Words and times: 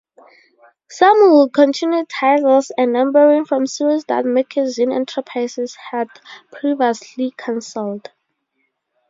Some 0.89 1.15
would 1.35 1.53
continue 1.53 2.05
titles 2.05 2.71
and 2.75 2.91
numbering 2.91 3.45
from 3.45 3.67
series 3.67 4.03
that 4.05 4.25
Magazine 4.25 4.91
Enterprises 4.91 5.75
had 5.91 6.09
previously 6.51 7.29
canceled. 7.37 8.09